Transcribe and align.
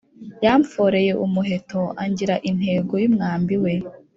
Yamforeye 0.45 1.11
umuheto, 1.25 1.81
Angira 2.03 2.35
intego 2.49 2.93
y’umwambi 3.03 3.55
we. 3.63 3.73